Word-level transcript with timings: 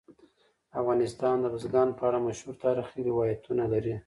افغانستان 0.79 1.35
د 1.41 1.45
بزګان 1.53 1.89
په 1.97 2.03
اړه 2.07 2.19
مشهور 2.27 2.55
تاریخی 2.65 3.01
روایتونه 3.09 3.63
لري. 3.73 3.95